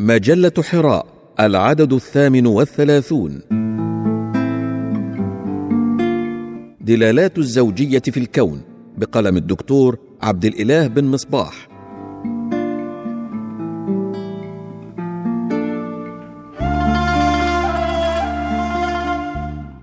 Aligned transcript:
مجلة 0.00 0.52
حراء 0.58 1.06
العدد 1.40 1.92
الثامن 1.92 2.46
والثلاثون. 2.46 3.40
دلالات 6.80 7.38
الزوجية 7.38 7.98
في 7.98 8.16
الكون 8.16 8.60
بقلم 8.98 9.36
الدكتور 9.36 9.98
عبد 10.22 10.44
الإله 10.44 10.86
بن 10.86 11.04
مصباح. 11.04 11.68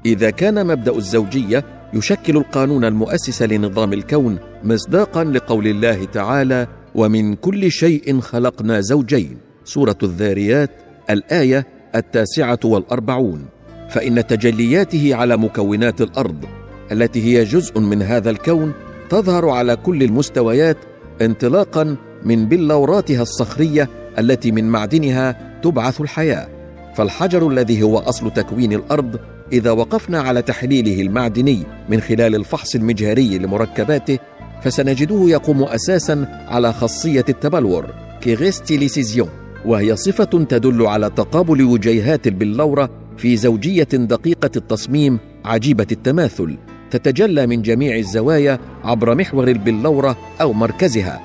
إذا 0.05 0.29
كان 0.29 0.67
مبدأ 0.67 0.95
الزوجية 0.95 1.65
يشكل 1.93 2.37
القانون 2.37 2.85
المؤسس 2.85 3.41
لنظام 3.41 3.93
الكون 3.93 4.37
مصداقا 4.63 5.23
لقول 5.23 5.67
الله 5.67 6.05
تعالى 6.05 6.67
ومن 6.95 7.35
كل 7.35 7.71
شيء 7.71 8.19
خلقنا 8.19 8.81
زوجين 8.81 9.44
سورة 9.65 9.97
الذاريات 10.03 10.69
الآية 11.09 11.67
التاسعة 11.95 12.59
والأربعون. 12.63 13.45
فإن 13.89 14.27
تجلياته 14.27 15.15
على 15.15 15.37
مكونات 15.37 16.01
الأرض 16.01 16.45
التي 16.91 17.23
هي 17.23 17.43
جزء 17.43 17.79
من 17.79 18.01
هذا 18.01 18.29
الكون 18.29 18.73
تظهر 19.09 19.49
على 19.49 19.75
كل 19.75 20.03
المستويات 20.03 20.77
انطلاقا 21.21 21.95
من 22.23 22.45
بلوراتها 22.45 23.21
الصخرية 23.21 23.89
التي 24.19 24.51
من 24.51 24.69
معدنها 24.69 25.59
تبعث 25.63 26.01
الحياة. 26.01 26.47
فالحجر 26.95 27.47
الذي 27.47 27.83
هو 27.83 27.97
أصل 27.97 28.33
تكوين 28.33 28.73
الأرض 28.73 29.19
إذا 29.51 29.71
وقفنا 29.71 30.21
على 30.21 30.41
تحليله 30.41 31.01
المعدني 31.01 31.63
من 31.89 32.01
خلال 32.01 32.35
الفحص 32.35 32.75
المجهري 32.75 33.37
لمركباته 33.37 34.19
فسنجده 34.63 35.23
يقوم 35.27 35.63
أساسا 35.63 36.45
على 36.47 36.73
خاصية 36.73 37.25
التبلور 37.29 37.85
كيغيستيليسيزيون 38.21 39.29
وهي 39.65 39.95
صفة 39.95 40.23
تدل 40.25 40.87
على 40.87 41.09
تقابل 41.09 41.63
وجيهات 41.63 42.27
البلوره 42.27 42.89
في 43.17 43.37
زوجية 43.37 43.83
دقيقة 43.93 44.51
التصميم 44.55 45.19
عجيبة 45.45 45.87
التماثل 45.91 46.57
تتجلى 46.91 47.47
من 47.47 47.61
جميع 47.61 47.97
الزوايا 47.97 48.59
عبر 48.83 49.15
محور 49.15 49.47
البلورة 49.47 50.17
أو 50.41 50.53
مركزها. 50.53 51.21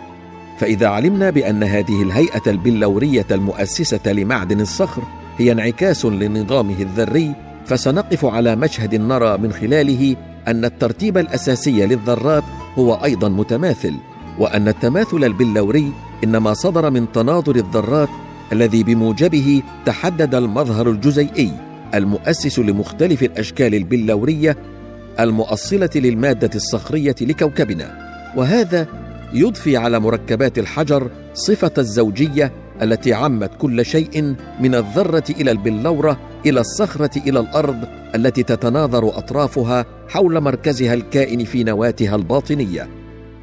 فإذا 0.58 0.88
علمنا 0.88 1.30
بأن 1.30 1.62
هذه 1.62 2.02
الهيئة 2.02 2.42
البلورية 2.46 3.26
المؤسسة 3.30 4.12
لمعدن 4.12 4.60
الصخر 4.60 5.02
هي 5.38 5.52
انعكاس 5.52 6.04
لنظامه 6.04 6.80
الذري 6.80 7.34
فسنقف 7.66 8.24
على 8.24 8.56
مشهد 8.56 8.94
نرى 8.94 9.38
من 9.38 9.52
خلاله 9.52 10.16
أن 10.48 10.64
الترتيب 10.64 11.18
الأساسي 11.18 11.86
للذرات 11.86 12.44
هو 12.78 12.94
أيضا 12.94 13.28
متماثل 13.28 13.94
وأن 14.38 14.68
التماثل 14.68 15.24
البلوري 15.24 15.92
إنما 16.24 16.54
صدر 16.54 16.90
من 16.90 17.12
تناظر 17.12 17.56
الذرات 17.56 18.08
الذي 18.52 18.82
بموجبه 18.82 19.62
تحدد 19.86 20.34
المظهر 20.34 20.90
الجزيئي 20.90 21.52
المؤسس 21.94 22.58
لمختلف 22.58 23.22
الأشكال 23.22 23.74
البلورية 23.74 24.56
المؤصلة 25.20 25.90
للمادة 25.94 26.50
الصخرية 26.54 27.14
لكوكبنا. 27.20 28.10
وهذا 28.36 28.86
يضفي 29.32 29.76
على 29.76 30.00
مركبات 30.00 30.58
الحجر 30.58 31.10
صفة 31.34 31.72
الزوجية 31.78 32.52
التي 32.82 33.12
عمت 33.12 33.50
كل 33.58 33.84
شيء 33.84 34.34
من 34.60 34.74
الذرة 34.74 35.24
إلى 35.30 35.50
البلورة 35.50 36.20
إلى 36.46 36.60
الصخرة 36.60 37.10
إلى 37.16 37.40
الأرض 37.40 37.84
التي 38.14 38.42
تتناظر 38.42 39.18
أطرافها 39.18 39.86
حول 40.08 40.40
مركزها 40.40 40.94
الكائن 40.94 41.44
في 41.44 41.64
نواتها 41.64 42.16
الباطنية. 42.16 42.88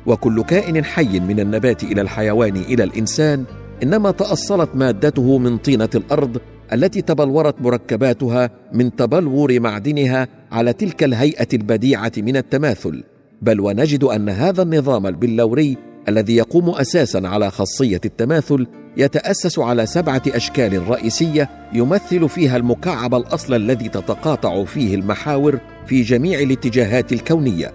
وكل 0.06 0.44
كائن 0.44 0.86
حي 0.86 1.20
من 1.20 1.40
النبات 1.40 1.84
إلى 1.84 2.02
الحيوان 2.02 2.56
إلى 2.56 2.84
الإنسان 2.84 3.46
إنما 3.84 4.12
تأصلت 4.12 4.70
مادته 4.76 5.38
من 5.38 5.58
طينة 5.58 5.90
الأرض 5.96 6.38
التي 6.74 7.02
تبلورت 7.02 7.62
مركباتها 7.62 8.50
من 8.74 8.96
تبلور 8.96 9.60
معدنها 9.60 10.28
على 10.52 10.74
تلك 10.74 11.04
الهيئة 11.04 11.48
البديعة 11.54 12.12
من 12.18 12.38
التماثل. 12.38 13.04
بل 13.42 13.60
ونجد 13.60 14.04
أن 14.04 14.30
هذا 14.30 14.62
النظام 14.62 15.08
البلوري 15.08 15.78
الذي 16.10 16.36
يقوم 16.36 16.70
أساسا 16.70 17.22
على 17.28 17.52
خاصية 17.52 18.02
التماثل 18.06 18.68
يتأسس 18.98 19.60
على 19.60 19.86
سبعة 19.86 20.22
أشكال 20.28 20.90
رئيسية 20.90 21.50
يمثل 21.74 22.30
فيها 22.30 22.58
المكعب 22.58 23.16
الأصل 23.16 23.54
الذي 23.54 23.90
تتقاطع 23.90 24.64
فيه 24.64 24.96
المحاور 24.96 25.60
في 25.86 26.02
جميع 26.02 26.40
الاتجاهات 26.40 27.14
الكونية. 27.14 27.72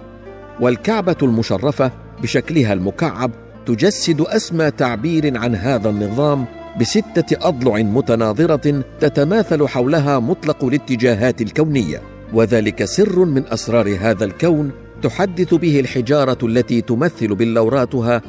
والكعبة 0.61 1.17
المشرفة 1.23 1.93
بشكلها 2.23 2.73
المكعب 2.73 3.31
تجسد 3.67 4.21
أسمى 4.21 4.71
تعبير 4.71 5.39
عن 5.39 5.55
هذا 5.55 5.91
النظام 5.91 6.45
بستة 6.81 7.49
أضلع 7.49 7.77
متناظرة 7.77 8.85
تتماثل 9.01 9.69
حولها 9.69 10.19
مطلق 10.19 10.65
الاتجاهات 10.65 11.43
الكونية. 11.43 12.03
وذلك 12.33 12.85
سر 12.85 13.25
من 13.25 13.45
أسرار 13.47 13.97
هذا 14.01 14.25
الكون 14.25 14.71
تحدث 15.03 15.55
به 15.55 15.81
الحجارة 15.81 16.39
التي 16.43 16.81
تمثل 16.81 17.35
بلوراتها 17.35 18.23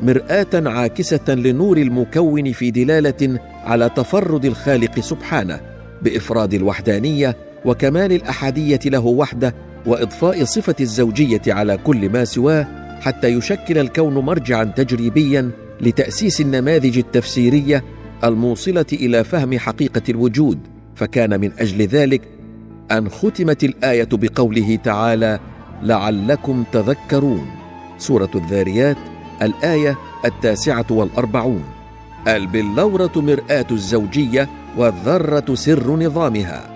مرآة 0.00 0.46
عاكسة 0.54 1.34
لنور 1.34 1.76
المكون 1.76 2.52
في 2.52 2.70
دلالة 2.70 3.38
على 3.64 3.90
تفرد 3.96 4.44
الخالق 4.44 5.00
سبحانه 5.00 5.60
بإفراد 6.02 6.54
الوحدانية 6.54 7.36
وكمال 7.64 8.12
الأحادية 8.12 8.80
له 8.86 9.06
وحده 9.06 9.54
وإضفاء 9.86 10.44
صفة 10.44 10.74
الزوجية 10.80 11.42
على 11.48 11.76
كل 11.76 12.10
ما 12.10 12.24
سواه 12.24 12.66
حتى 13.00 13.28
يشكل 13.28 13.78
الكون 13.78 14.14
مرجعا 14.14 14.64
تجريبيا 14.64 15.50
لتأسيس 15.80 16.40
النماذج 16.40 16.98
التفسيرية 16.98 17.84
الموصلة 18.24 18.86
إلى 18.92 19.24
فهم 19.24 19.58
حقيقة 19.58 20.02
الوجود 20.08 20.58
فكان 20.94 21.40
من 21.40 21.50
أجل 21.58 21.82
ذلك 21.82 22.22
أن 22.90 23.08
ختمت 23.08 23.64
الآية 23.64 24.08
بقوله 24.12 24.76
تعالى 24.76 25.40
لعلكم 25.82 26.64
تذكرون 26.72 27.46
سورة 27.98 28.30
الذاريات 28.34 28.96
الآية 29.42 29.98
التاسعة 30.24 30.86
والأربعون. 30.90 31.64
البلوره 32.28 33.12
مرآة 33.16 33.66
الزوجية 33.70 34.48
والذرة 34.76 35.54
سر 35.54 35.96
نظامها 35.96 36.70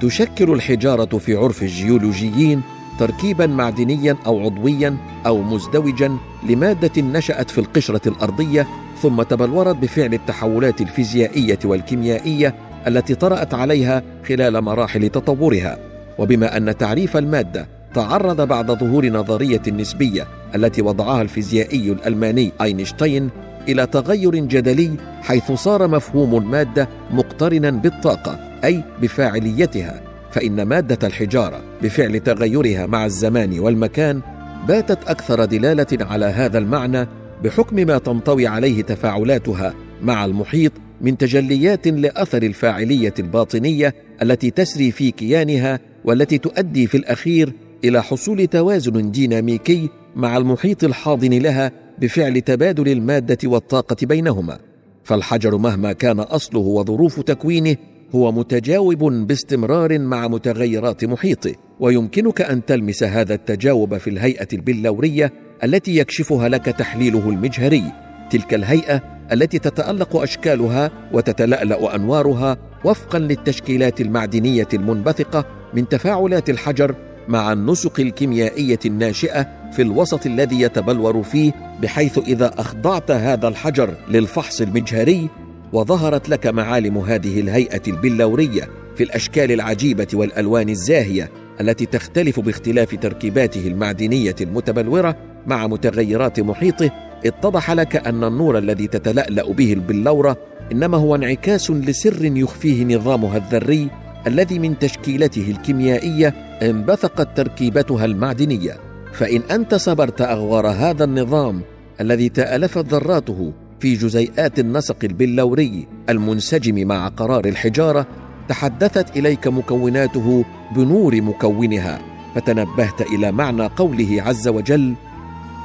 تشكل 0.00 0.52
الحجارة 0.52 1.18
في 1.18 1.34
عرف 1.34 1.62
الجيولوجيين 1.62 2.62
تركيبا 2.98 3.46
معدنيا 3.46 4.16
أو 4.26 4.40
عضويا 4.40 4.96
أو 5.26 5.42
مزدوجا 5.42 6.16
لمادة 6.48 7.02
نشأت 7.02 7.50
في 7.50 7.58
القشرة 7.58 8.08
الأرضية 8.08 8.66
ثم 9.02 9.22
تبلورت 9.22 9.76
بفعل 9.76 10.14
التحولات 10.14 10.80
الفيزيائية 10.80 11.58
والكيميائية 11.64 12.54
التي 12.86 13.14
طرأت 13.14 13.54
عليها 13.54 14.02
خلال 14.28 14.60
مراحل 14.60 15.08
تطورها. 15.08 15.78
وبما 16.18 16.56
أن 16.56 16.76
تعريف 16.76 17.16
المادة 17.16 17.68
تعرض 17.94 18.40
بعد 18.48 18.70
ظهور 18.70 19.08
نظرية 19.08 19.62
النسبية 19.68 20.26
التي 20.54 20.82
وضعها 20.82 21.22
الفيزيائي 21.22 21.92
الألماني 21.92 22.52
أينشتاين 22.60 23.30
إلى 23.68 23.86
تغير 23.86 24.36
جدلي 24.36 24.90
حيث 25.22 25.52
صار 25.52 25.88
مفهوم 25.88 26.36
المادة 26.36 26.88
مقترنا 27.10 27.70
بالطاقة 27.70 28.38
أي 28.64 28.82
بفاعليتها 29.02 30.00
فإن 30.30 30.62
مادة 30.62 31.06
الحجارة 31.06 31.60
بفعل 31.82 32.20
تغيرها 32.20 32.86
مع 32.86 33.06
الزمان 33.06 33.58
والمكان 33.58 34.20
باتت 34.68 35.08
أكثر 35.08 35.44
دلالة 35.44 35.86
على 36.00 36.26
هذا 36.26 36.58
المعنى 36.58 37.06
بحكم 37.44 37.76
ما 37.76 37.98
تنطوي 37.98 38.46
عليه 38.46 38.82
تفاعلاتها 38.82 39.74
مع 40.02 40.24
المحيط 40.24 40.72
من 41.00 41.18
تجليات 41.18 41.88
لأثر 41.88 42.42
الفاعلية 42.42 43.14
الباطنية 43.18 43.94
التي 44.22 44.50
تسري 44.50 44.90
في 44.90 45.10
كيانها 45.10 45.80
والتي 46.04 46.38
تؤدي 46.38 46.86
في 46.86 46.96
الأخير 46.96 47.52
إلى 47.84 48.02
حصول 48.02 48.46
توازن 48.46 49.10
ديناميكي 49.10 49.88
مع 50.16 50.36
المحيط 50.36 50.84
الحاضن 50.84 51.32
لها 51.38 51.72
بفعل 51.98 52.40
تبادل 52.40 52.88
المادة 52.88 53.38
والطاقة 53.44 53.96
بينهما. 54.02 54.58
فالحجر 55.04 55.56
مهما 55.56 55.92
كان 55.92 56.20
أصله 56.20 56.60
وظروف 56.60 57.20
تكوينه 57.20 57.76
هو 58.14 58.32
متجاوب 58.32 59.04
باستمرار 59.04 59.98
مع 59.98 60.28
متغيرات 60.28 61.04
محيطه 61.04 61.54
ويمكنك 61.80 62.40
أن 62.40 62.64
تلمس 62.64 63.02
هذا 63.02 63.34
التجاوب 63.34 63.96
في 63.98 64.10
الهيئة 64.10 64.48
البلورية 64.52 65.32
التي 65.64 65.96
يكشفها 65.96 66.48
لك 66.48 66.64
تحليله 66.64 67.28
المجهري. 67.28 67.82
تلك 68.30 68.54
الهيئة 68.54 69.02
التي 69.32 69.58
تتألق 69.58 70.16
أشكالها 70.16 70.90
وتتلألأ 71.12 71.94
أنوارها 71.94 72.56
وفقا 72.84 73.18
للتشكيلات 73.18 74.00
المعدنية 74.00 74.68
المنبثقة 74.74 75.44
من 75.74 75.88
تفاعلات 75.88 76.50
الحجر 76.50 76.94
مع 77.28 77.52
النسق 77.52 78.00
الكيميائية 78.00 78.78
الناشئة 78.86 79.46
في 79.72 79.82
الوسط 79.82 80.26
الذي 80.26 80.60
يتبلور 80.60 81.22
فيه 81.22 81.52
بحيث 81.82 82.18
إذا 82.18 82.50
أخضعت 82.58 83.10
هذا 83.10 83.48
الحجر 83.48 83.94
للفحص 84.08 84.60
المجهري 84.60 85.28
وظهرت 85.72 86.28
لك 86.28 86.46
معالم 86.46 86.98
هذه 86.98 87.40
الهيئة 87.40 87.82
البلورية 87.88 88.68
في 88.96 89.02
الأشكال 89.02 89.52
العجيبة 89.52 90.06
والألوان 90.14 90.68
الزاهية 90.68 91.30
التي 91.60 91.86
تختلف 91.86 92.40
باختلاف 92.40 92.94
تركيباته 92.94 93.66
المعدنية 93.66 94.34
المتبلورة 94.40 95.16
مع 95.46 95.66
متغيرات 95.66 96.40
محيطه. 96.40 96.90
اتضح 97.26 97.70
لك 97.70 97.96
أن 98.06 98.24
النور 98.24 98.58
الذي 98.58 98.86
تتلألأ 98.86 99.52
به 99.52 99.72
البلورة 99.72 100.36
إنما 100.72 100.96
هو 100.96 101.14
انعكاس 101.14 101.70
لسر 101.70 102.24
يخفيه 102.24 102.84
نظامها 102.84 103.36
الذري 103.36 103.90
الذي 104.26 104.58
من 104.58 104.78
تشكيلته 104.78 105.50
الكيميائية 105.50 106.28
انبثقت 106.62 107.36
تركيبتها 107.36 108.04
المعدنية. 108.04 108.76
فإن 109.12 109.42
أنت 109.50 109.74
صبرت 109.74 110.20
أغوار 110.20 110.66
هذا 110.68 111.04
النظام 111.04 111.62
الذي 112.00 112.28
تالفت 112.28 112.86
ذراته 112.86 113.52
في 113.80 113.94
جزيئات 113.94 114.58
النسق 114.58 114.96
البلوري 115.04 115.86
المنسجم 116.08 116.88
مع 116.88 117.08
قرار 117.08 117.44
الحجارة 117.44 118.06
تحدثت 118.48 119.16
إليك 119.16 119.46
مكوناته 119.46 120.44
بنور 120.76 121.22
مكونها 121.22 122.00
فتنبهت 122.34 123.00
إلى 123.00 123.32
معنى 123.32 123.66
قوله 123.66 124.22
عز 124.22 124.48
وجل 124.48 124.94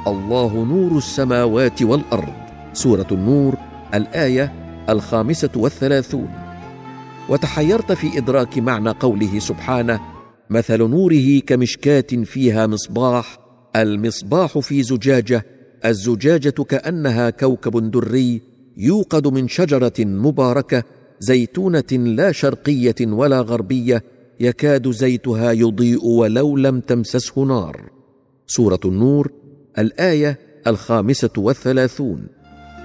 الله 0.06 0.64
نور 0.64 0.98
السماوات 0.98 1.82
والأرض 1.82 2.32
سورة 2.72 3.06
النور 3.12 3.54
الآية 3.94 4.52
الخامسة 4.88 5.50
والثلاثون. 5.56 6.28
وتحيرت 7.28 7.92
في 7.92 8.18
إدراك 8.18 8.58
معنى 8.58 8.90
قوله 8.90 9.38
سبحانه 9.38 10.00
مثل 10.50 10.78
نوره 10.78 11.40
كمشكاة 11.46 12.24
فيها 12.24 12.66
مصباح 12.66 13.38
المصباح 13.76 14.58
في 14.58 14.82
زجاجة 14.82 15.46
الزجاجة 15.84 16.50
كأنها 16.50 17.30
كوكب 17.30 17.90
دري 17.90 18.40
يوقد 18.76 19.28
من 19.28 19.48
شجرة 19.48 19.92
مباركة 19.98 20.82
زيتونة 21.20 21.92
لا 21.92 22.32
شرقية 22.32 22.94
ولا 23.00 23.40
غربية 23.40 24.02
يكاد 24.40 24.90
زيتها 24.90 25.52
يضيء 25.52 26.04
ولو 26.04 26.56
لم 26.56 26.80
تمسسه 26.80 27.42
نار. 27.44 27.90
سورة 28.46 28.80
النور 28.84 29.32
الآية 29.78 30.38
الخامسة 30.66 31.30
والثلاثون. 31.36 32.26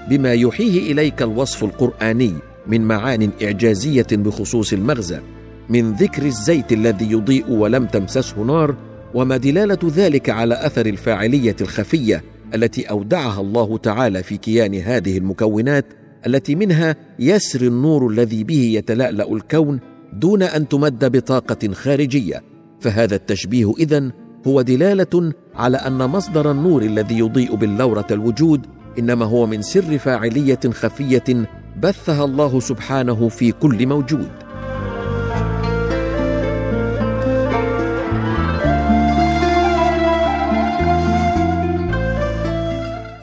بما 0.08 0.34
يحيه 0.34 0.92
إليك 0.92 1.22
الوصف 1.22 1.64
القرآني 1.64 2.34
من 2.66 2.80
معان 2.80 3.30
إعجازية 3.42 4.06
بخصوص 4.12 4.72
المغزى 4.72 5.20
من 5.68 5.92
ذكر 5.92 6.26
الزيت 6.26 6.72
الذي 6.72 7.12
يضيء 7.12 7.50
ولم 7.50 7.86
تمسسه 7.86 8.42
نار 8.42 8.76
وما 9.14 9.36
دلالة 9.36 9.78
ذلك 9.84 10.30
على 10.30 10.66
أثر 10.66 10.86
الفاعلية 10.86 11.56
الخفية 11.60 12.22
التي 12.54 12.90
أودعها 12.90 13.40
الله 13.40 13.78
تعالى 13.78 14.22
في 14.22 14.36
كيان 14.36 14.74
هذه 14.74 15.18
المكونات 15.18 15.86
التي 16.26 16.54
منها 16.54 16.96
يسري 17.18 17.66
النور 17.66 18.08
الذي 18.08 18.44
به 18.44 18.60
يتلألأ 18.74 19.32
الكون 19.32 19.80
دون 20.12 20.42
أن 20.42 20.68
تمد 20.68 21.16
بطاقة 21.16 21.72
خارجية. 21.72 22.42
فهذا 22.80 23.14
التشبيه 23.14 23.72
إذن 23.78 24.12
هو 24.46 24.62
دلالة 24.62 25.32
على 25.54 25.76
أن 25.76 25.98
مصدر 25.98 26.50
النور 26.50 26.82
الذي 26.82 27.18
يضيء 27.18 27.54
باللورة 27.54 28.06
الوجود 28.10 28.66
إنما 28.98 29.24
هو 29.24 29.46
من 29.46 29.62
سر 29.62 29.98
فاعلية 29.98 30.60
خفية 30.70 31.48
بثها 31.82 32.24
الله 32.24 32.60
سبحانه 32.60 33.28
في 33.28 33.52
كل 33.52 33.86
موجود. 33.86 34.47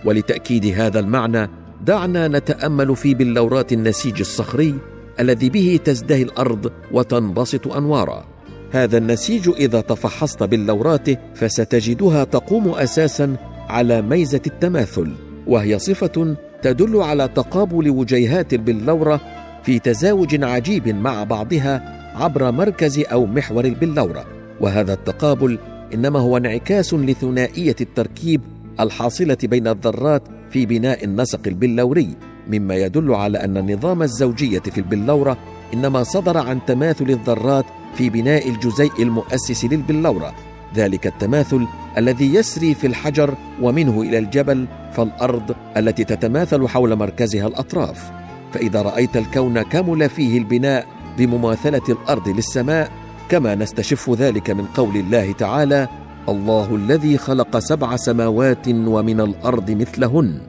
ولتأكيد 0.06 0.66
هذا 0.66 1.00
المعنى 1.00 1.50
دعنا 1.86 2.28
نتأمل 2.28 2.96
في 2.96 3.13
بلورات 3.13 3.74
النسيج 3.74 4.19
الصخري 4.19 4.75
الذي 5.19 5.50
به 5.50 5.80
تزدهي 5.84 6.22
الأرض 6.22 6.72
وتنبسط 6.92 7.68
أنوارا. 7.68 8.25
هذا 8.72 8.98
النسيج 8.98 9.50
إذا 9.50 9.81
تفحصت 9.81 10.44
بلوراته 10.44 11.18
فستجدها 11.36 12.24
تقوم 12.24 12.69
أساسا 12.69 13.36
على 13.69 14.02
ميزة 14.02 14.42
التماثل 14.48 15.12
وهي 15.48 15.80
صفة 15.80 16.36
تدل 16.62 17.02
على 17.02 17.28
تقابل 17.28 17.90
وجيهات 17.90 18.54
البلوره 18.54 19.22
في 19.63 19.80
تزاوج 19.80 20.44
عجيب 20.44 20.88
مع 20.88 21.24
بعضها 21.24 21.96
عبر 22.16 22.52
مركز 22.52 23.00
أو 23.00 23.25
محور 23.25 23.66
البلوره 23.66 24.25
وهذا 24.62 24.94
التقابل 24.94 25.60
إنما 25.94 26.19
هو 26.19 26.38
انعكاس 26.38 26.94
لثنائية 26.94 27.75
التركيب 27.81 28.42
الحاصلة 28.80 29.38
بين 29.44 29.68
الذرات 29.68 30.24
في 30.50 30.66
بناء 30.66 31.04
النسق 31.04 31.39
البلوري 31.48 32.16
مما 32.48 32.75
يدل 32.75 33.13
على 33.13 33.38
أن 33.38 33.57
النظام 33.57 34.01
الزوجية 34.04 34.60
في 34.60 34.77
البلورة 34.77 35.38
إنما 35.74 36.04
صدر 36.04 36.38
عن 36.38 36.60
تماثل 36.68 37.10
الذرات 37.10 37.66
في 37.95 38.10
بناء 38.10 38.50
الجزيء 38.50 38.92
المؤسس 39.00 39.66
للبلورة. 39.66 40.33
ذلك 40.75 41.07
التماثل 41.07 41.68
الذي 41.98 42.36
يسري 42.36 42.74
في 42.74 42.88
الحجر 42.88 43.33
ومنه 43.62 44.01
إلى 44.01 44.18
الجبل 44.18 44.68
فالأرض 44.92 45.56
التي 45.78 46.04
تتماثل 46.04 46.68
حول 46.68 46.95
مركزها 46.95 47.48
الأطراف. 47.48 48.12
فإذا 48.54 48.81
رأيت 48.81 49.18
الكون 49.18 49.62
كمل 49.62 50.10
فيه 50.10 50.38
البناء 50.38 50.86
بمماثلة 51.18 51.81
الأرض 51.89 52.30
للسماء 52.30 52.92
كما 53.30 53.56
نستشف 53.56 54.10
ذلك 54.10 54.50
من 54.50 54.66
قول 54.66 54.98
الله 54.98 55.31
تعالى 55.31 55.88
الله 56.30 56.75
الذي 56.75 57.18
خلق 57.18 57.60
سبع 57.60 57.95
سماوات 57.95 58.68
ومن 58.68 59.22
الأرض 59.22 59.72
مثلهن. 59.72 60.42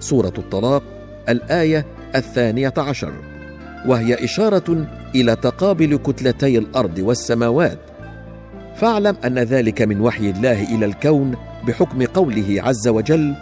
سورة 0.00 0.32
الطلاق 0.38 0.82
الآية 1.28 1.86
الثانية 2.14 2.74
عشر. 2.78 3.12
وهي 3.86 4.24
إشارة 4.24 4.86
إلى 5.14 5.36
تقابل 5.36 5.96
كتلتي 5.96 6.58
الأرض 6.58 6.98
والسماوات. 6.98 7.78
فاعلم 8.76 9.16
أن 9.24 9.38
ذلك 9.38 9.82
من 9.82 10.00
وحي 10.00 10.30
الله 10.30 10.74
إلى 10.74 10.86
الكون 10.86 11.34
بحكم 11.66 12.02
قوله 12.02 12.62
عز 12.62 12.88
وجل 12.88 13.34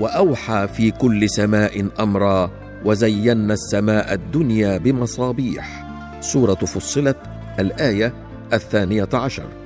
وأوحى 0.00 0.68
في 0.68 0.90
كل 0.90 1.30
سماء 1.30 1.88
أمرا 2.00 2.50
وزينا 2.84 3.54
السماء 3.54 4.14
الدنيا 4.14 4.78
بمصابيح. 4.78 5.86
سورة 6.20 6.54
فصلت 6.54 7.16
الآية 7.58 8.12
الثانية 8.52 9.08
عشر. 9.14 9.59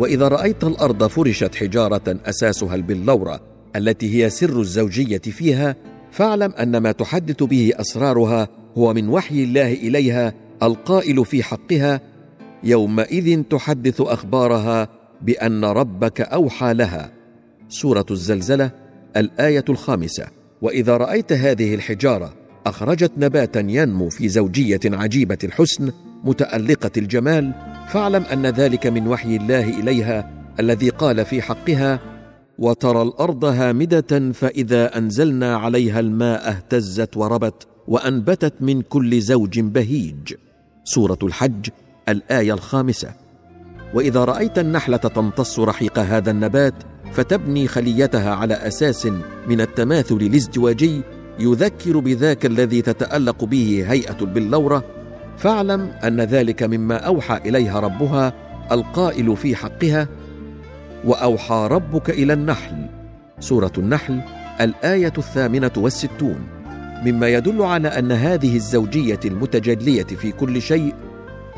وإذا 0.00 0.28
رأيت 0.28 0.64
الأرض 0.64 1.06
فرشت 1.06 1.54
حجارة 1.54 2.18
أساسها 2.26 2.74
البلورة 2.74 3.40
التي 3.76 4.24
هي 4.24 4.30
سر 4.30 4.60
الزوجية 4.60 5.18
فيها 5.18 5.76
فاعلم 6.10 6.52
أن 6.52 6.76
ما 6.76 6.92
تحدث 6.92 7.42
به 7.42 7.72
أسرارها 7.74 8.48
هو 8.78 8.94
من 8.94 9.08
وحي 9.08 9.44
الله 9.44 9.72
إليها 9.72 10.34
القائل 10.62 11.24
في 11.24 11.42
حقها 11.42 12.00
يومئذ 12.64 13.42
تحدث 13.42 14.00
أخبارها 14.00 14.88
بأن 15.22 15.64
ربك 15.64 16.20
أوحى 16.20 16.74
لها. 16.74 17.12
سورة 17.68 18.06
الزلزلة 18.10 18.70
الآية 19.16 19.64
الخامسة. 19.68 20.26
وإذا 20.62 20.96
رأيت 20.96 21.32
هذه 21.32 21.74
الحجارة 21.74 22.34
أخرجت 22.66 23.12
نباتا 23.16 23.60
ينمو 23.60 24.08
في 24.08 24.28
زوجية 24.28 24.80
عجيبة 24.84 25.38
الحسن 25.44 25.92
متألقة 26.24 26.90
الجمال 26.96 27.69
فاعلم 27.90 28.22
أن 28.22 28.46
ذلك 28.46 28.86
من 28.86 29.08
وحي 29.08 29.36
الله 29.36 29.80
إليها 29.80 30.30
الذي 30.60 30.88
قال 30.88 31.24
في 31.24 31.42
حقها 31.42 32.00
وترى 32.58 33.02
الأرض 33.02 33.44
هامدة 33.44 34.32
فإذا 34.32 34.98
أنزلنا 34.98 35.56
عليها 35.56 36.00
الماء 36.00 36.48
اهتزت 36.48 37.16
وربت 37.16 37.66
وأنبتت 37.88 38.54
من 38.60 38.82
كل 38.82 39.20
زوج 39.20 39.60
بهيج. 39.60 40.34
سورة 40.84 41.18
الحج 41.22 41.68
الآية 42.08 42.52
الخامسة. 42.52 43.12
وإذا 43.94 44.24
رأيت 44.24 44.58
النحلة 44.58 44.96
تمتص 44.96 45.58
رحيق 45.58 45.98
هذا 45.98 46.30
النبات 46.30 46.74
فتبني 47.12 47.68
خليتها 47.68 48.34
على 48.34 48.54
أساس 48.54 49.06
من 49.46 49.60
التماثل 49.60 50.16
الازدواجي 50.16 51.02
يذكر 51.38 51.98
بذاك 51.98 52.46
الذي 52.46 52.82
تتألق 52.82 53.44
به 53.44 53.84
هيئة 53.88 54.16
البلورة 54.20 54.99
فاعلم 55.40 55.92
أن 56.04 56.20
ذلك 56.20 56.62
مما 56.62 56.96
أوحى 56.96 57.36
إليها 57.36 57.80
ربها 57.80 58.32
القائل 58.72 59.36
في 59.36 59.56
حقها 59.56 60.08
وأوحى 61.04 61.68
ربك 61.70 62.10
إلى 62.10 62.32
النحل 62.32 62.86
سورة 63.40 63.72
النحل 63.78 64.20
الآية 64.60 65.12
الثامنة 65.18 65.70
والستون 65.76 66.40
مما 67.04 67.28
يدل 67.28 67.62
على 67.62 67.88
أن 67.88 68.12
هذه 68.12 68.56
الزوجية 68.56 69.20
المتجلية 69.24 70.04
في 70.04 70.32
كل 70.32 70.62
شيء 70.62 70.94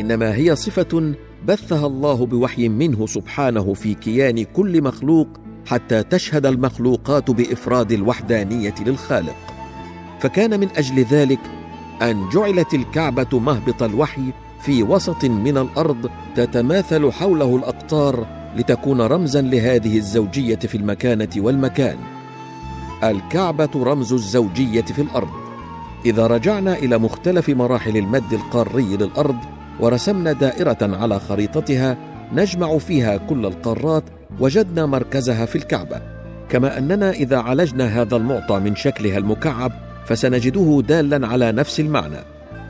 إنما 0.00 0.34
هي 0.34 0.56
صفة 0.56 1.14
بثها 1.46 1.86
الله 1.86 2.26
بوحي 2.26 2.68
منه 2.68 3.06
سبحانه 3.06 3.74
في 3.74 3.94
كيان 3.94 4.44
كل 4.44 4.82
مخلوق 4.82 5.28
حتى 5.66 6.02
تشهد 6.02 6.46
المخلوقات 6.46 7.30
بإفراد 7.30 7.92
الوحدانية 7.92 8.74
للخالق. 8.86 9.36
فكان 10.20 10.60
من 10.60 10.68
أجل 10.76 11.04
ذلك 11.04 11.40
أن 12.02 12.28
جعلت 12.28 12.74
الكعبة 12.74 13.38
مهبط 13.38 13.82
الوحي 13.82 14.32
في 14.60 14.82
وسط 14.82 15.24
من 15.24 15.58
الأرض 15.58 16.10
تتماثل 16.36 17.12
حوله 17.12 17.56
الأقطار 17.56 18.26
لتكون 18.56 19.00
رمزا 19.00 19.42
لهذه 19.42 19.96
الزوجية 19.98 20.56
في 20.56 20.74
المكانة 20.74 21.28
والمكان. 21.36 21.96
الكعبة 23.04 23.70
رمز 23.76 24.12
الزوجية 24.12 24.82
في 24.82 25.02
الأرض. 25.02 25.30
إذا 26.06 26.26
رجعنا 26.26 26.74
إلى 26.74 26.98
مختلف 26.98 27.48
مراحل 27.48 27.96
المد 27.96 28.32
القاري 28.32 28.96
للأرض 28.96 29.36
ورسمنا 29.80 30.32
دائرة 30.32 30.78
على 30.82 31.20
خريطتها 31.20 31.96
نجمع 32.32 32.78
فيها 32.78 33.16
كل 33.16 33.46
القارات 33.46 34.04
وجدنا 34.40 34.86
مركزها 34.86 35.46
في 35.46 35.56
الكعبة. 35.56 36.00
كما 36.48 36.78
أننا 36.78 37.10
إذا 37.10 37.38
عالجنا 37.38 38.02
هذا 38.02 38.16
المعطى 38.16 38.58
من 38.58 38.76
شكلها 38.76 39.18
المكعب 39.18 39.72
فسنجده 40.06 40.82
دالا 40.88 41.26
على 41.26 41.52
نفس 41.52 41.80
المعنى. 41.80 42.18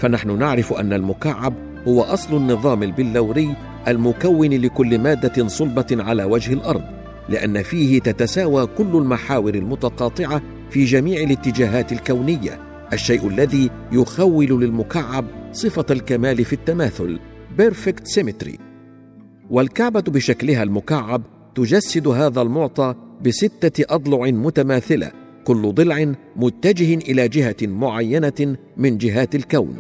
فنحن 0.03 0.39
نعرف 0.39 0.73
أن 0.73 0.93
المكعب 0.93 1.55
هو 1.89 2.03
أصل 2.03 2.37
النظام 2.37 2.83
البلوري 2.83 3.57
المكون 3.89 4.51
لكل 4.51 4.99
مادة 4.99 5.49
صلبة 5.49 5.87
على 5.93 6.25
وجه 6.25 6.53
الأرض 6.53 6.83
لأن 7.29 7.63
فيه 7.63 8.01
تتساوى 8.01 8.67
كل 8.67 8.97
المحاور 8.97 9.55
المتقاطعة 9.55 10.43
في 10.71 10.85
جميع 10.85 11.23
الاتجاهات 11.23 11.93
الكونية 11.93 12.59
الشيء 12.93 13.29
الذي 13.29 13.71
يخول 13.93 14.61
للمكعب 14.61 15.25
صفة 15.53 15.87
الكمال 15.91 16.45
في 16.45 16.53
التماثل 16.53 17.19
perfect 17.59 18.07
symmetry 18.07 18.59
والكعبة 19.51 20.05
بشكلها 20.09 20.63
المكعب 20.63 21.23
تجسد 21.55 22.09
هذا 22.09 22.43
المعطى 22.43 22.95
بستة 23.25 23.85
أضلع 23.95 24.31
متماثلة 24.31 25.22
كل 25.45 25.73
ضلع 25.75 26.13
متجه 26.37 26.95
إلى 26.95 27.29
جهة 27.29 27.57
معينة 27.63 28.57
من 28.77 28.99
جهات 28.99 29.35
الكون 29.35 29.77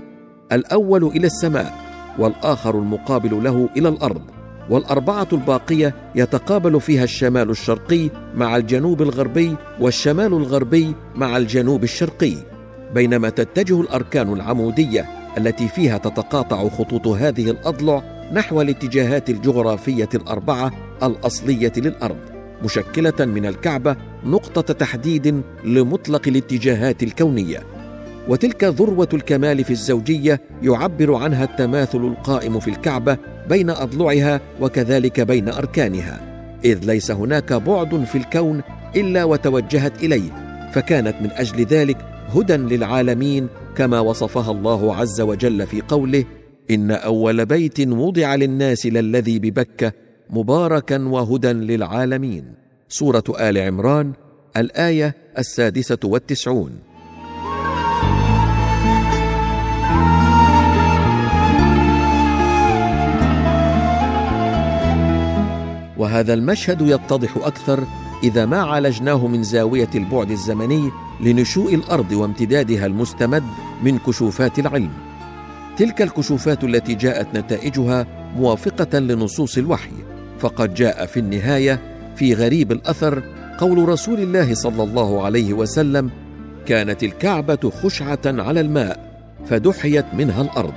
الأول 0.53 1.05
إلى 1.05 1.27
السماء 1.27 1.79
والآخر 2.19 2.79
المقابل 2.79 3.45
له 3.45 3.69
إلى 3.77 3.89
الأرض 3.89 4.23
والأربعة 4.71 5.29
الباقية 5.33 5.95
يتقابل 6.15 6.81
فيها 6.81 7.05
الشمال 7.05 7.51
الشرقي 7.51 8.11
مع 8.35 8.57
الجنوب 8.57 9.03
الغربي 9.03 9.57
والشمال 9.81 10.33
الغربي 10.33 10.95
مع 11.17 11.37
الجنوب 11.37 11.85
الشرقي 11.85 12.35
بينما 12.95 13.29
تتجه 13.29 13.81
الأركان 13.81 14.33
العمودية 14.33 15.07
التي 15.39 15.69
فيها 15.69 15.99
تتقاطع 15.99 16.69
خطوط 16.69 17.07
هذه 17.07 17.51
الأضلع 17.51 18.03
نحو 18.33 18.61
الاتجاهات 18.61 19.31
الجغرافية 19.31 20.09
الأربعة 20.15 20.73
الأصلية 21.03 21.73
للأرض. 21.77 22.32
مشكلة 22.65 23.25
من 23.27 23.47
الكعبة 23.47 23.97
نقطة 24.25 24.75
تحديد 24.75 25.43
لمطلق 25.65 26.29
الاتجاهات 26.29 27.03
الكونية. 27.03 27.63
وتلك 28.29 28.65
ذروة 28.65 29.09
الكمال 29.15 29.65
في 29.65 29.71
الزوجية 29.71 30.41
يعبر 30.63 31.15
عنها 31.15 31.45
التماثل 31.45 31.99
القائم 31.99 32.61
في 32.61 32.69
الكعبة 32.69 33.19
بين 33.49 33.71
أضلعها 33.71 34.41
وكذلك 34.61 35.21
بين 35.21 35.49
أركانها. 35.49 36.33
إذ 36.65 36.85
ليس 36.85 37.11
هناك 37.11 37.53
بعد 37.53 38.05
في 38.05 38.19
الكون 38.19 38.63
إلا 38.97 39.25
وتوجهت 39.25 40.05
إليه 40.05 40.31
فكانت 40.73 41.15
من 41.23 41.31
أجل 41.31 41.65
ذلك 41.65 41.97
هدى 42.35 42.57
للعالمين 42.57 43.49
كما 43.77 44.01
وصفها 44.01 44.51
الله 44.53 44.97
عز 44.97 45.21
وجل 45.21 45.67
في 45.67 45.81
قوله 45.81 46.25
إن 46.71 46.91
أول 46.91 47.47
بيت 47.47 47.81
وضع 47.89 48.35
للناس 48.35 48.87
للذي 48.87 49.39
ببكة 49.39 49.93
مباركا 50.33 50.99
وهدى 51.09 51.53
للعالمين. 51.53 52.55
سورة 52.89 53.25
آل 53.41 53.59
عمران 53.59 54.13
الآية 54.57 55.15
السادسة 55.39 55.99
والتسعون. 56.05 56.79
وهذا 65.99 66.35
المشهد 66.35 66.81
يتضح 66.81 67.37
أكثر 67.37 67.85
إذا 68.23 68.47
ما 68.47 68.63
عالجناه 68.63 69.27
من 69.27 69.43
زاوية 69.43 69.89
البعد 69.95 70.31
الزمني 70.31 70.91
لنشوء 71.21 71.75
الأرض 71.75 72.13
وامتدادها 72.13 72.87
المستمد 72.87 73.45
من 73.83 73.99
كشوفات 73.99 74.59
العلم. 74.59 74.91
تلك 75.77 76.03
الكشوفات 76.03 76.65
التي 76.65 76.95
جاءت 76.95 77.37
نتائجها 77.37 78.07
موافقة 78.37 78.99
لنصوص 78.99 79.59
الوحي. 79.59 80.12
فقد 80.43 80.75
جاء 80.75 81.07
في 81.07 81.21
النهاية 81.21 81.81
في 82.17 82.35
غريب 82.35 82.73
الأثر 82.73 83.23
قول 83.59 83.89
رسول 83.89 84.21
الله 84.21 84.55
صلى 84.55 84.83
الله 84.83 85.25
عليه 85.25 85.53
وسلم 85.53 86.11
كانت 86.67 87.03
الكعبة 87.03 87.71
خشعة 87.71 88.21
على 88.27 88.61
الماء 88.61 89.13
فدحيت 89.47 90.05
منها 90.15 90.43
الأرض. 90.43 90.75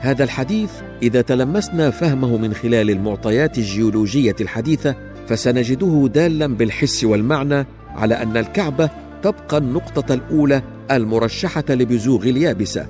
هذا 0.00 0.24
الحديث 0.24 0.70
إذا 1.02 1.20
تلمسنا 1.20 1.90
فهمه 1.90 2.36
من 2.36 2.54
خلال 2.54 2.90
المعطيات 2.90 3.58
الجيولوجية 3.58 4.36
الحديثة 4.40 4.94
فسنجده 5.28 6.08
دالا 6.14 6.46
بالحس 6.46 7.04
والمعنى 7.04 7.66
على 7.88 8.14
أن 8.14 8.36
الكعبة 8.36 8.90
تبقى 9.22 9.58
النقطة 9.58 10.14
الأولى 10.14 10.62
المرشحة 10.90 11.64
لبزوغ 11.70 12.22
اليابسة 12.22 12.86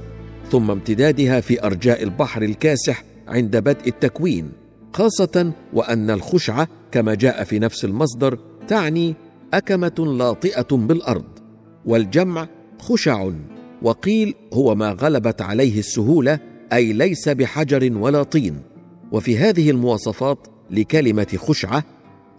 ثم 0.50 0.70
امتدادها 0.70 1.40
في 1.40 1.64
أرجاء 1.64 2.02
البحر 2.02 2.42
الكاسح 2.42 3.04
عند 3.28 3.56
بدء 3.56 3.88
التكوين. 3.88 4.61
خاصة 4.92 5.52
وأن 5.72 6.10
الخشعة 6.10 6.68
كما 6.92 7.14
جاء 7.14 7.44
في 7.44 7.58
نفس 7.58 7.84
المصدر 7.84 8.38
تعني 8.68 9.14
أكمة 9.54 10.16
لاطئة 10.18 10.76
بالأرض 10.76 11.24
والجمع 11.86 12.48
خشع 12.78 13.30
وقيل 13.82 14.34
هو 14.52 14.74
ما 14.74 14.92
غلبت 14.92 15.42
عليه 15.42 15.78
السهولة 15.78 16.38
أي 16.72 16.92
ليس 16.92 17.28
بحجر 17.28 17.92
ولا 17.96 18.22
طين. 18.22 18.62
وفي 19.12 19.38
هذه 19.38 19.70
المواصفات 19.70 20.38
لكلمة 20.70 21.26
خشعة 21.36 21.84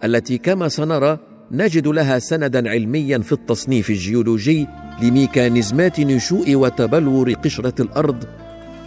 التي 0.04 0.38
كما 0.38 0.68
سنرى 0.68 1.18
نجد 1.50 1.86
لها 1.86 2.18
سندا 2.18 2.70
علميا 2.70 3.18
في 3.18 3.32
التصنيف 3.32 3.90
الجيولوجي 3.90 4.66
لميكانيزمات 5.02 6.00
نشوء 6.00 6.54
وتبلور 6.54 7.32
قشرة 7.32 7.82
الأرض 7.82 8.24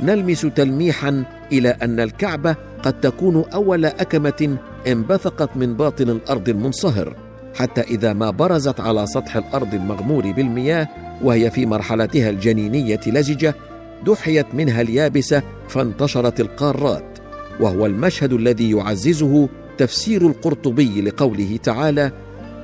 نلمس 0.02 0.42
تلميحا 0.42 1.24
إلى 1.52 1.70
أن 1.70 2.00
الكعبه 2.00 2.56
قد 2.84 3.02
تكون 3.02 3.44
أول 3.54 3.86
أكمة 3.86 4.58
انبثقت 4.88 5.58
من 5.58 5.74
باطن 5.74 6.10
الأرض 6.10 6.50
المنصهر 6.50 7.16
حتى 7.56 7.82
إذا 7.82 8.14
ما 8.14 8.30
برزت 8.30 8.80
على 8.80 9.08
سطح 9.08 9.38
الأرض 9.38 9.74
المغمور 9.74 10.32
بالمياه 10.32 10.88
وهي 11.24 11.52
في 11.52 11.66
مرحلتها 11.66 12.30
الجنينية 12.30 13.00
لزجة 13.08 13.56
دحيت 14.06 14.56
منها 14.56 14.82
اليابسة 14.82 15.44
فانتشرت 15.70 16.40
القارات 16.40 17.20
وهو 17.60 17.86
المشهد 17.86 18.34
الذي 18.34 18.72
يعززه 18.72 19.50
تفسير 19.78 20.28
القرطبي 20.28 21.02
لقوله 21.02 21.60
تعالى 21.64 22.12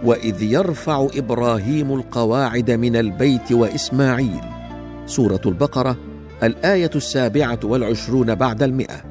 وإذ 0.03 0.43
يرفع 0.43 1.07
إبراهيم 1.15 1.93
القواعد 1.93 2.71
من 2.71 2.95
البيت 2.95 3.51
وإسماعيل 3.51 4.41
سورة 5.05 5.41
البقرة 5.45 5.97
الآية 6.43 6.91
السابعة 6.95 7.59
والعشرون 7.63 8.35
بعد 8.35 8.63
المئة 8.63 9.01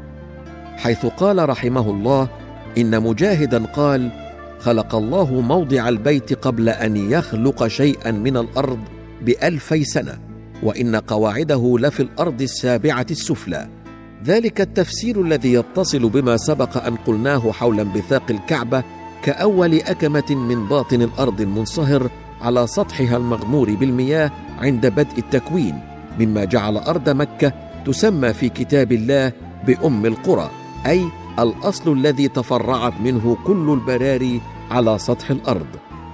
حيث 0.77 1.07
قال 1.07 1.49
رحمه 1.49 1.91
الله 1.91 2.29
إن 2.79 3.03
مجاهدا 3.03 3.65
قال 3.65 4.11
خلق 4.59 4.95
الله 4.95 5.41
موضع 5.41 5.89
البيت 5.89 6.33
قبل 6.33 6.69
أن 6.69 6.97
يخلق 6.97 7.67
شيئا 7.67 8.11
من 8.11 8.37
الأرض 8.37 8.79
بألفي 9.23 9.85
سنة 9.85 10.19
وإن 10.63 10.97
قواعده 10.97 11.77
لفي 11.79 12.03
الأرض 12.03 12.43
السابعة 12.43 13.07
السفلى. 13.11 13.69
ذلك 14.25 14.61
التفسير 14.61 15.21
الذي 15.21 15.53
يتصل 15.53 16.09
بما 16.09 16.37
سبق 16.37 16.87
أن 16.87 16.97
قلناه 16.97 17.53
حول 17.53 17.81
انبثاق 17.81 18.23
الكعبة 18.31 18.83
كأول 19.23 19.75
أكمة 19.75 20.31
من 20.31 20.69
باطن 20.69 21.03
الأرض 21.03 21.41
المنصهر 21.41 22.11
على 22.41 22.67
سطحها 22.67 23.17
المغمور 23.17 23.75
بالمياه 23.75 24.31
عند 24.59 24.87
بدء 24.87 25.19
التكوين. 25.19 25.92
مما 26.21 26.45
جعل 26.45 26.77
أرض 26.77 27.09
مكة 27.09 27.53
تسمى 27.87 28.33
في 28.33 28.49
كتاب 28.49 28.93
الله 28.93 29.33
بأم 29.67 30.07
القرى 30.07 30.51
أي 30.87 31.05
الأصل 31.39 31.93
الذي 31.93 32.29
تفرعت 32.29 32.93
منه 33.01 33.37
كل 33.47 33.79
البراري 33.81 34.41
على 34.71 34.99
سطح 34.99 35.31
الأرض. 35.31 35.67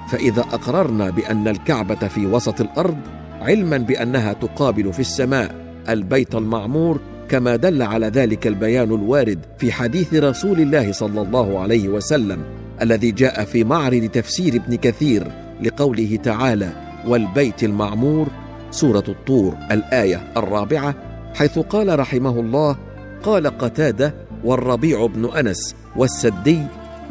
فإذا 0.09 0.41
أقررنا 0.41 1.11
بأن 1.11 1.49
الكعبة 1.49 2.09
في 2.09 2.27
وسط 2.27 2.61
الأرض 2.61 2.97
علما 3.41 3.77
بأنها 3.77 4.33
تقابل 4.33 4.93
في 4.93 5.01
السماء 5.01 5.55
البيت 5.89 6.35
المعمور 6.35 7.01
كما 7.29 7.57
دل 7.57 7.83
على 7.83 8.07
ذلك 8.07 8.47
البيان 8.47 8.95
الوارد 8.95 9.39
في 9.59 9.73
حديث 9.73 10.15
رسول 10.15 10.61
الله 10.61 10.93
صلى 10.93 11.23
الله 11.23 11.59
عليه 11.59 11.89
وسلم 11.89 12.43
الذي 12.83 13.11
جاء 13.11 13.45
في 13.45 13.65
معرض 13.65 14.05
تفسير 14.05 14.55
ابن 14.55 14.75
كثير 14.77 15.33
لقوله 15.63 16.17
تعالى 16.17 16.73
والبيت 17.07 17.65
المعمور 17.65 18.29
سورة 18.71 19.05
الطور 19.09 19.57
الآية 19.71 20.33
الرابعة 20.37 20.95
حيث 21.35 21.59
قال 21.59 21.99
رحمه 21.99 22.41
الله 22.41 22.77
قال 23.23 23.47
قتادة 23.47 24.15
والربيع 24.45 25.07
بن 25.07 25.25
أنس 25.25 25.75
والسدي 25.97 26.63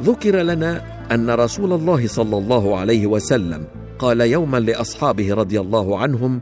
ذكر 0.01 0.35
لنا 0.35 0.81
أن 1.11 1.29
رسول 1.29 1.73
الله 1.73 2.07
صلى 2.07 2.37
الله 2.37 2.77
عليه 2.77 3.07
وسلم 3.07 3.65
قال 3.99 4.21
يوما 4.21 4.57
لأصحابه 4.57 5.33
رضي 5.33 5.59
الله 5.59 5.99
عنهم 5.99 6.41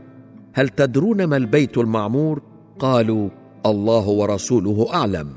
هل 0.52 0.68
تدرون 0.68 1.24
ما 1.24 1.36
البيت 1.36 1.78
المعمور؟ 1.78 2.42
قالوا 2.78 3.28
الله 3.66 4.08
ورسوله 4.08 4.94
أعلم. 4.94 5.28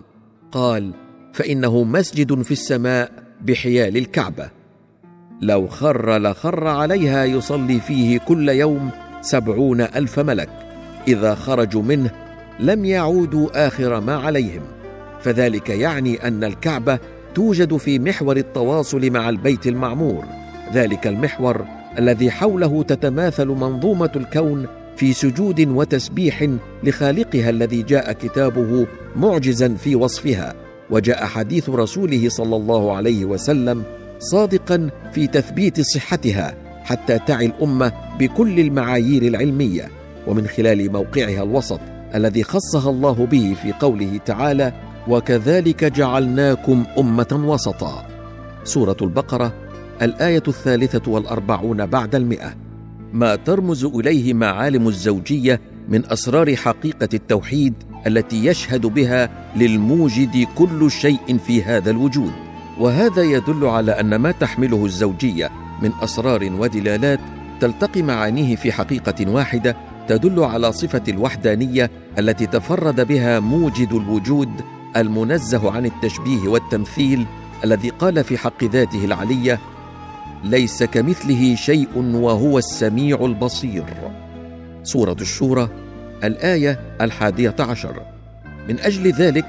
قال 0.52 0.94
فإنه 1.34 1.84
مسجد 1.84 2.42
في 2.42 2.52
السماء 2.52 3.12
بحيال 3.42 3.98
الكعبة. 3.98 4.50
لو 5.42 5.68
خر 5.68 6.18
لخر 6.18 6.68
عليها 6.68 7.26
يصلي 7.26 7.80
فيه 7.80 8.18
كل 8.18 8.50
يوم 8.50 8.92
سبعون 9.22 9.82
ألف 9.82 10.20
ملك. 10.20 10.50
إذا 11.08 11.36
خرجوا 11.36 11.82
منه 11.82 12.12
لم 12.60 12.86
يعودوا 12.86 13.68
آخر 13.68 14.00
ما 14.00 14.16
عليهم. 14.16 14.62
فذلك 15.22 15.70
يعني 15.70 16.28
أن 16.28 16.44
الكعبه 16.44 17.00
توجد 17.36 17.78
في 17.78 18.00
محور 18.00 18.38
التواصل 18.38 19.12
مع 19.12 19.30
البيت 19.30 19.68
المعمور. 19.68 20.26
ذلك 20.74 21.08
المحور 21.08 21.66
الذي 22.00 22.32
حوله 22.32 22.84
تتماثل 22.84 23.48
منظومة 23.48 24.12
الكون 24.16 24.68
في 24.96 25.14
سجود 25.14 25.68
وتسبيح 25.68 26.50
لخالقها 26.84 27.50
الذي 27.50 27.82
جاء 27.82 28.12
كتابه 28.12 28.88
معجزا 29.16 29.76
في 29.76 29.96
وصفها. 29.96 30.54
وجاء 30.90 31.26
حديث 31.26 31.70
رسوله 31.70 32.30
صلى 32.30 32.56
الله 32.56 32.96
عليه 32.96 33.26
وسلم 33.26 33.84
صادقا 34.20 34.90
في 35.14 35.28
تثبيت 35.28 35.82
صحتها. 35.82 36.69
حتى 36.90 37.20
تعي 37.20 37.46
الأمة 37.46 37.92
بكل 38.20 38.60
المعايير 38.60 39.22
العلمية 39.22 39.90
ومن 40.28 40.48
خلال 40.48 40.92
موقعها 40.92 41.44
الوسط 41.44 41.80
الذي 42.16 42.44
خصها 42.44 42.90
الله 42.90 43.26
به 43.26 43.56
في 43.62 43.74
قوله 43.74 44.20
تعالى 44.26 44.74
وكذلك 45.08 45.84
جعلناكم 45.84 46.84
أمة 46.98 47.44
وسطا 47.46 48.06
سورة 48.64 48.98
البقرة 49.02 49.54
الآية 50.02 50.44
الثالثة 50.48 51.12
والأربعون 51.12 51.86
بعد 51.86 52.16
المئة. 52.16 52.54
ما 53.14 53.36
ترمز 53.36 53.86
إليه 53.86 54.34
معالم 54.34 54.88
الزوجية 54.88 55.62
من 55.90 56.06
أسرار 56.06 56.56
حقيقة 56.56 57.10
التوحيد 57.14 57.74
التي 58.08 58.46
يشهد 58.46 58.86
بها 58.86 59.30
للموجد 59.56 60.48
كل 60.56 60.92
شيء 60.92 61.38
في 61.48 61.64
هذا 61.64 61.92
الوجود. 61.92 62.32
وهذا 62.80 63.22
يدل 63.24 63.66
على 63.66 63.92
أن 63.92 64.16
ما 64.16 64.32
تحمله 64.32 64.86
الزوجية 64.86 65.52
من 65.82 65.92
أسرار 66.02 66.50
ودلالات 66.54 67.20
تلتقي 67.60 68.02
معانيه 68.02 68.56
في 68.56 68.72
حقيقة 68.72 69.32
واحدة 69.32 69.76
تدل 70.08 70.44
على 70.44 70.72
صفة 70.72 71.04
الوحدانية 71.08 71.92
التي 72.20 72.46
تفرد 72.46 73.08
بها 73.08 73.40
موجد 73.40 73.94
الوجود 73.94 74.50
المنزه 74.98 75.72
عن 75.72 75.86
التشبيه 75.86 76.48
والتمثيل 76.48 77.26
الذي 77.64 77.90
قال 77.90 78.24
في 78.24 78.38
حق 78.38 78.64
ذاته 78.64 79.06
العلية 79.06 79.60
ليس 80.44 80.84
كمثله 80.84 81.56
شيء 81.56 81.88
وهو 81.98 82.58
السميع 82.58 83.26
البصير 83.26 83.84
سورة 84.84 85.18
الشورى 85.22 85.70
الآية 86.24 86.80
الحادية 87.02 87.56
عشر. 87.60 88.02
من 88.70 88.80
أجل 88.80 89.12
ذلك 89.12 89.46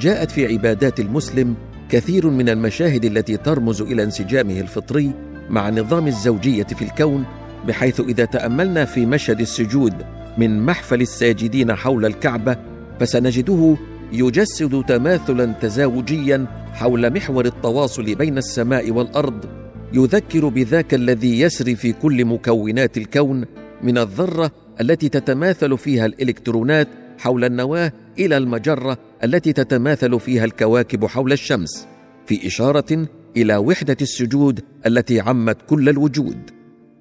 جاءت 0.00 0.30
في 0.30 0.46
عبادات 0.46 1.00
المسلم 1.00 1.54
كثير 1.88 2.30
من 2.30 2.48
المشاهد 2.48 3.04
التي 3.04 3.36
ترمز 3.36 3.82
إلى 3.82 4.02
انسجامه 4.02 4.60
الفطري 4.60 5.12
مع 5.50 5.70
نظام 5.70 6.06
الزوجية 6.06 6.64
في 6.64 6.82
الكون 6.82 7.24
بحيث 7.68 8.00
إذا 8.00 8.24
تأملنا 8.24 8.84
في 8.84 9.06
مشهد 9.06 9.40
السجود 9.40 9.94
من 10.38 10.66
محفل 10.66 11.00
الساجدين 11.00 11.74
حول 11.74 12.06
الكعبة 12.06 12.56
فسنجده 13.00 13.76
يجسد 14.12 14.84
تماثلا 14.88 15.52
تزاوجيا 15.52 16.46
حول 16.72 17.14
محور 17.14 17.44
التواصل 17.44 18.14
بين 18.14 18.38
السماء 18.38 18.90
والأرض 18.90 19.44
يذكر 19.92 20.48
بذاك 20.48 20.94
الذي 20.94 21.40
يسري 21.40 21.76
في 21.76 21.92
كل 21.92 22.24
مكونات 22.24 22.96
الكون 22.96 23.44
من 23.82 23.98
الذرة 23.98 24.50
التي 24.80 25.08
تتماثل 25.08 25.78
فيها 25.78 26.06
الإلكترونات 26.06 26.88
حول 27.18 27.44
النواة 27.44 27.92
إلى 28.18 28.36
المجرة 28.36 28.98
التي 29.24 29.52
تتماثل 29.52 30.20
فيها 30.20 30.44
الكواكب 30.44 31.06
حول 31.06 31.32
الشمس 31.32 31.86
في 32.26 32.46
إشارة 32.46 33.06
إلى 33.36 33.56
وحدة 33.56 33.96
السجود 34.02 34.60
التي 34.86 35.20
عمت 35.20 35.56
كل 35.66 35.88
الوجود. 35.88 36.50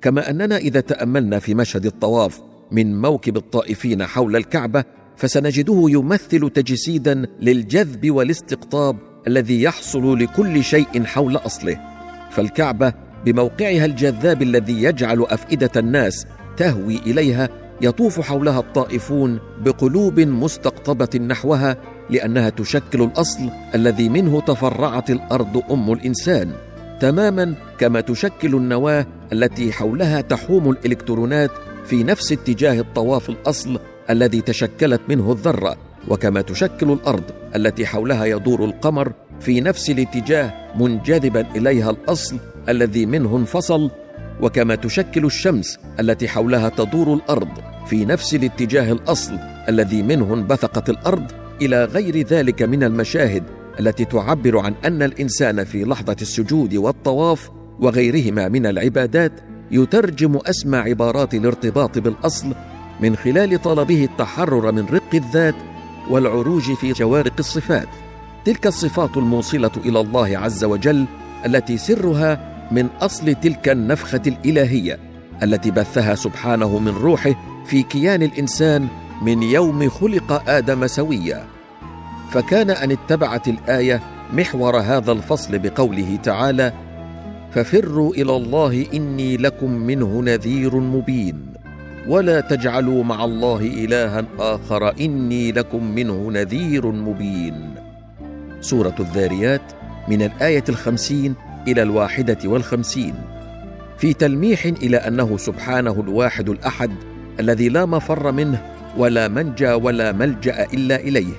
كما 0.01 0.29
أننا 0.29 0.57
إذا 0.57 0.79
تأملنا 0.79 1.39
في 1.39 1.55
مشهد 1.55 1.85
الطواف 1.85 2.41
من 2.71 3.01
موكب 3.01 3.37
الطائفين 3.37 4.05
حول 4.05 4.35
الكعبة 4.35 4.83
فسنجده 5.17 5.85
يمثل 5.87 6.49
تجسيدا 6.49 7.25
للجذب 7.41 8.11
والاستقطاب 8.11 8.97
الذي 9.27 9.61
يحصل 9.61 10.19
لكل 10.19 10.63
شيء 10.63 11.03
حول 11.03 11.35
أصله. 11.35 11.79
فالكعبة 12.31 12.93
بموقعها 13.25 13.85
الجذاب 13.85 14.41
الذي 14.41 14.83
يجعل 14.83 15.21
أفئدة 15.21 15.71
الناس 15.77 16.25
تهوي 16.57 16.95
إليها 16.97 17.49
يطوف 17.81 18.21
حولها 18.21 18.59
الطائفون 18.59 19.39
بقلوب 19.61 20.19
مستقطبة 20.19 21.19
نحوها 21.19 21.77
لأنها 22.09 22.49
تشكل 22.49 23.01
الأصل 23.01 23.49
الذي 23.75 24.09
منه 24.09 24.41
تفرعت 24.41 25.09
الأرض 25.09 25.63
أم 25.71 25.91
الإنسان 25.93 26.51
تماما 26.99 27.55
كما 27.79 28.01
تشكل 28.01 28.55
النواة 28.55 29.05
التي 29.33 29.71
حولها 29.71 30.21
تحوم 30.21 30.69
الإلكترونات 30.69 31.51
في 31.85 32.03
نفس 32.03 32.31
اتجاه 32.31 32.79
الطواف 32.79 33.29
الأصل 33.29 33.79
الذي 34.09 34.41
تشكلت 34.41 35.01
منه 35.09 35.31
الذرة 35.31 35.77
وكما 36.07 36.41
تشكل 36.41 36.91
الأرض 36.91 37.23
التي 37.55 37.85
حولها 37.85 38.25
يدور 38.25 38.65
القمر 38.65 39.11
في 39.39 39.61
نفس 39.61 39.89
الاتجاه 39.89 40.53
منجذبا 40.79 41.45
إليها 41.55 41.89
الأصل 41.89 42.37
الذي 42.69 43.05
منه 43.05 43.37
انفصل 43.37 43.89
وكما 44.43 44.75
تشكل 44.75 45.25
الشمس 45.25 45.77
التي 45.99 46.27
حولها 46.27 46.69
تدور 46.69 47.13
الأرض 47.13 47.49
في 47.87 48.05
نفس 48.05 48.35
الاتجاه 48.35 48.91
الأصل 48.91 49.39
الذي 49.69 50.03
منه 50.03 50.33
انبثقت 50.33 50.89
الأرض 50.89 51.31
إلى 51.61 51.85
غير 51.85 52.27
ذلك 52.27 52.61
من 52.61 52.83
المشاهد 52.83 53.43
التي 53.79 54.05
تعبر 54.05 54.59
عن 54.59 54.73
أن 54.85 55.03
الإنسان 55.03 55.63
في 55.63 55.83
لحظة 55.83 56.15
السجود 56.21 56.75
والطواف 56.75 57.49
وغيرهما 57.79 58.47
من 58.47 58.65
العبادات 58.65 59.31
يترجم 59.71 60.39
أسمى 60.45 60.77
عبارات 60.77 61.33
الارتباط 61.33 61.99
بالأصل 61.99 62.55
من 63.01 63.15
خلال 63.15 63.61
طلبه 63.61 64.03
التحرر 64.03 64.71
من 64.71 64.85
رق 64.85 65.13
الذات 65.13 65.55
والعروج 66.09 66.73
في 66.73 66.91
جوارق 66.91 67.33
الصفات. 67.39 67.87
تلك 68.45 68.67
الصفات 68.67 69.17
الموصلة 69.17 69.71
إلى 69.85 69.99
الله 69.99 70.37
عز 70.37 70.63
وجل 70.63 71.05
التي 71.45 71.77
سرها 71.77 72.52
من 72.71 72.87
أصل 73.01 73.35
تلك 73.35 73.69
النفخة 73.69 74.21
الإلهية 74.27 74.99
التي 75.43 75.71
بثها 75.71 76.15
سبحانه 76.15 76.79
من 76.79 76.91
روحه 76.91 77.35
في 77.65 77.83
كيان 77.83 78.23
الإنسان 78.23 78.87
من 79.21 79.43
يوم 79.43 79.89
خلق 79.89 80.49
آدم 80.49 80.87
سويا. 80.87 81.45
فكان 82.31 82.69
أن 82.69 82.91
اتبعت 82.91 83.47
الآية 83.47 84.01
محور 84.33 84.77
هذا 84.79 85.11
الفصل 85.11 85.59
بقوله 85.59 86.19
تعالى 86.23 86.73
ففروا 87.51 88.13
إلى 88.13 88.35
الله 88.35 88.85
إني 88.93 89.37
لكم 89.37 89.71
منه 89.71 90.21
نذير 90.21 90.75
مبين 90.75 91.53
ولا 92.07 92.39
تجعلوا 92.39 93.03
مع 93.03 93.25
الله 93.25 93.59
إلها 93.59 94.25
آخر 94.39 94.93
إني 95.01 95.51
لكم 95.51 95.83
منه 95.83 96.31
نذير 96.31 96.91
مبين. 96.91 97.75
سورة 98.61 98.95
الذاريات 98.99 99.61
من 100.07 100.21
الآية 100.21 100.63
الخمسين 100.69 101.35
إلى 101.67 101.81
الواحدة 101.81 102.37
والخمسين 102.45 103.13
في 103.97 104.13
تلميح 104.13 104.65
إلى 104.65 104.97
أنه 104.97 105.37
سبحانه 105.37 105.99
الواحد 106.07 106.49
الأحد 106.49 106.91
الذي 107.39 107.69
لا 107.69 107.85
مفر 107.85 108.31
منه 108.31 108.61
ولا 108.97 109.27
منجى 109.27 109.71
ولا 109.71 110.11
ملجأ 110.11 110.67
إلا 110.73 110.95
إليه 110.95 111.33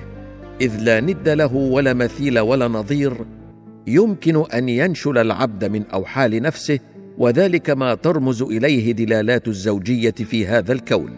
إذ 0.61 0.77
لا 0.81 0.99
ند 0.99 1.29
له 1.29 1.55
ولا 1.55 1.93
مثيل 1.93 2.39
ولا 2.39 2.67
نظير 2.67 3.25
يمكن 3.87 4.43
أن 4.53 4.69
ينشل 4.69 5.17
العبد 5.17 5.65
من 5.65 5.85
أوحال 5.93 6.41
نفسه 6.41 6.79
وذلك 7.17 7.69
ما 7.69 7.95
ترمز 7.95 8.41
إليه 8.41 8.91
دلالات 8.91 9.47
الزوجية 9.47 10.11
في 10.11 10.47
هذا 10.47 10.73
الكون. 10.73 11.11